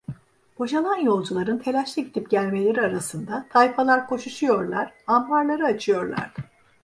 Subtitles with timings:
[0.59, 6.41] Boşalan yolcuların, telaşlı gidip gelmeleri arasında, tayfalar koşuşuyorlar, ambarları açıyorlardı.